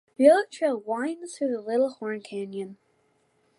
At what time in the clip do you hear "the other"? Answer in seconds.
0.17-0.47